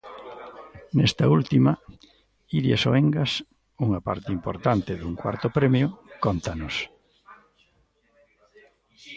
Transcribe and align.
Nesta 0.97 1.25
última, 1.37 1.71
Iria 2.57 2.77
Soengas, 2.83 3.31
unha 3.85 3.99
parte 4.07 4.29
importante 4.37 4.91
dun 5.01 5.13
cuarto 5.21 5.47
premio, 5.57 5.85
cóntanos. 6.25 6.75